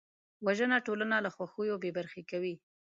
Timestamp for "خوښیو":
1.35-1.81